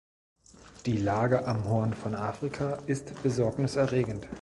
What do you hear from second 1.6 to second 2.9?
Horn von Afrika